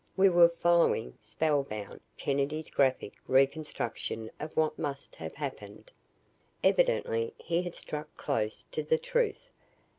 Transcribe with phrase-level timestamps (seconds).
[0.17, 5.91] We were following, spell bound, Kennedy's graphic reconstruction of what must have happened.
[6.63, 9.51] Evidently he had struck close to the truth.